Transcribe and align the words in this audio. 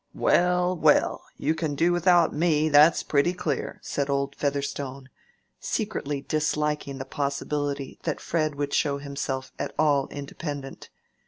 "Well, 0.15 0.75
well, 0.75 1.23
you 1.37 1.53
can 1.53 1.75
do 1.75 1.91
without 1.91 2.33
me, 2.33 2.69
that's 2.69 3.03
pretty 3.03 3.33
clear," 3.33 3.77
said 3.83 4.09
old 4.09 4.35
Featherstone, 4.35 5.09
secretly 5.59 6.21
disliking 6.21 6.97
the 6.97 7.05
possibility 7.05 7.99
that 8.01 8.19
Fred 8.19 8.55
would 8.55 8.73
show 8.73 8.97
himself 8.97 9.51
at 9.59 9.75
all 9.77 10.07
independent. 10.07 10.89